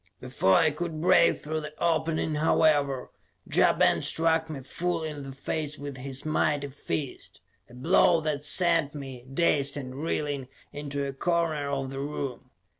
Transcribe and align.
Before 0.19 0.55
I 0.55 0.71
could 0.71 0.99
break 0.99 1.37
through 1.43 1.61
the 1.61 1.75
opening, 1.77 2.33
however, 2.33 3.11
Ja 3.45 3.71
Ben 3.73 4.01
struck 4.01 4.49
me 4.49 4.61
full 4.61 5.03
in 5.03 5.21
the 5.21 5.31
face 5.31 5.77
with 5.77 5.97
his 5.97 6.25
mighty 6.25 6.69
fist; 6.69 7.39
a 7.69 7.75
blow 7.75 8.19
that 8.21 8.43
sent 8.43 8.95
me, 8.95 9.23
dazed 9.31 9.77
and 9.77 9.93
reeling, 9.93 10.47
into 10.73 11.05
a 11.05 11.13
corner 11.13 11.69
of 11.69 11.91
the 11.91 11.99
room. 11.99 12.49